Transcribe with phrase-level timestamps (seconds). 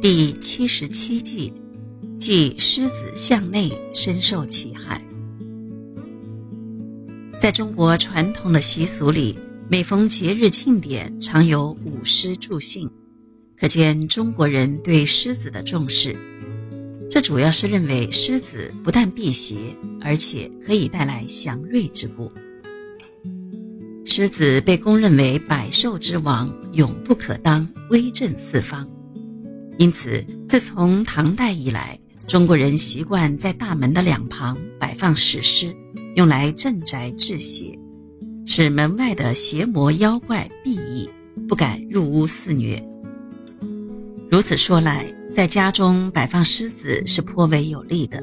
[0.00, 1.52] 第七十七计，
[2.18, 4.98] 即狮子向内，深受其害。
[7.38, 12.90] 在中国传统的习俗里，每逢节日庆典，常有舞狮助兴，
[13.58, 16.16] 可见中国人对狮子的重视。
[17.10, 22.32] 这主要是认为狮子不但辟邪，而且可以带来祥瑞之故。
[24.06, 28.88] 狮子被公认为百兽之王，永不可当，威震四方。
[29.80, 35.74] 因此，自从唐代以来，中国人习惯在大门的两旁摆放石狮，
[36.16, 37.78] 用来镇宅治邪，
[38.44, 41.08] 使门外的邪魔妖怪避逸，
[41.48, 42.86] 不敢入屋肆虐。
[44.30, 48.22] 如此说来，在家中摆放狮子是颇为有利的。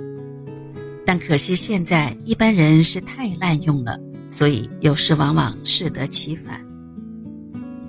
[1.07, 3.99] 但可惜现在一般人是太滥用了，
[4.29, 6.63] 所以有时往往适得其反。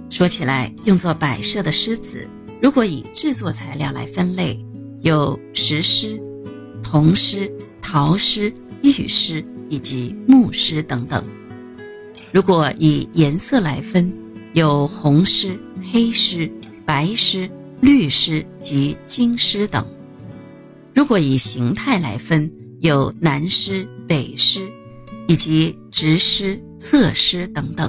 [0.09, 2.27] 说起来，用作摆设的狮子。
[2.61, 4.59] 如果以制作材料来分类，
[5.01, 6.21] 有石狮、
[6.83, 11.23] 铜狮、陶狮、玉狮以及木狮等等；
[12.33, 14.13] 如果以颜色来分，
[14.55, 15.57] 有红狮、
[15.93, 16.51] 黑狮、
[16.85, 17.49] 白狮、
[17.81, 19.85] 绿狮及金狮等；
[20.93, 24.69] 如果以形态来分，有南狮、北狮
[25.29, 27.89] 以及直狮、侧狮等等。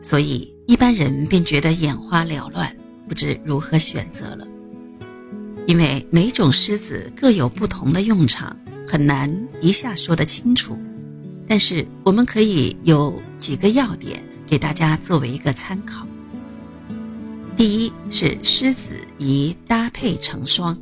[0.00, 2.77] 所以一般人便觉得眼花缭乱。
[3.08, 4.46] 不知如何选择了，
[5.66, 8.54] 因为每种狮子各有不同的用场，
[8.86, 10.76] 很难一下说得清楚。
[11.46, 16.06] 但是我们可以有几个要点给大家作为一个参考。
[17.56, 20.78] 第一是狮子宜搭配成双，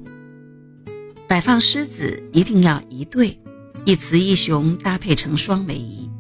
[1.29, 3.39] 摆放狮子一定要一对，
[3.85, 6.11] 一雌一雄搭配成双为宜。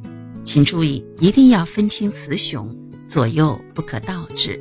[0.44, 2.72] 请注意，一定要分清雌雄，
[3.04, 4.60] 左右不可倒置。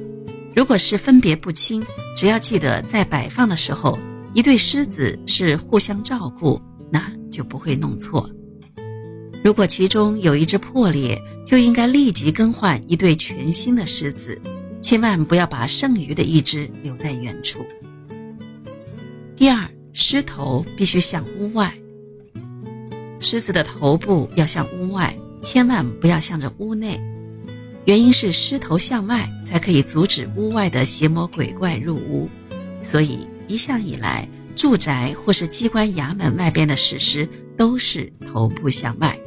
[0.56, 1.84] 如果是分别不清，
[2.16, 4.00] 只要记得在摆放的时候，
[4.34, 6.58] 一对狮子是互相照顾，
[6.90, 8.30] 那就不会弄错。
[9.44, 14.42] 如果其中有一只破裂，就应该立即更换一对全新的狮子，
[14.82, 17.66] 千万不要把剩余的一只留在原处。
[19.36, 21.74] 第二，狮头必须向屋外，
[23.20, 26.98] 狮子的头部要向屋外，千万不要向着屋内。
[27.86, 32.28] 原因是狮头向外，才可以阻止屋外的邪魔鬼怪入屋。
[32.82, 39.20] 所以一向以来，住宅或是机关衙门外边的石狮都是头部向外。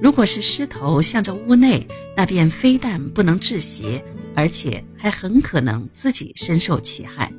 [0.00, 1.86] 如果是狮头向着屋内，
[2.16, 4.04] 那便非但不能治邪，
[4.36, 7.32] 而且还很可能自己深受其害。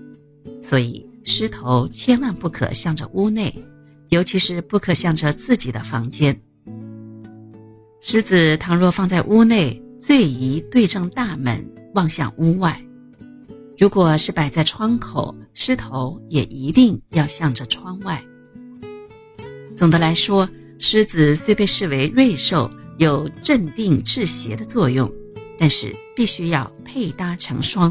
[0.61, 3.65] 所以狮头千万不可向着屋内，
[4.09, 6.41] 尤其是不可向着自己的房间。
[8.05, 12.73] 狮子倘若放在屋内，最宜对正大门，望向屋外；
[13.77, 18.21] 如果是摆在窗口，狮头也一定要向着窗外。
[19.73, 20.47] 总的来说，
[20.79, 25.09] 狮子虽被视为瑞兽，有镇定治邪的作用，
[25.57, 27.89] 但是必须要配搭成双，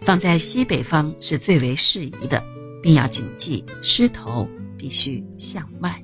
[0.00, 2.42] 放在西北方是最为适宜的，
[2.82, 6.02] 并要谨记狮头必须向外。